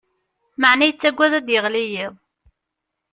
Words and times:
Maɛna 0.61 0.85
yettaggad 0.87 1.33
ad 1.35 1.43
d-yeɣli 1.45 1.83
yiḍ. 1.91 2.13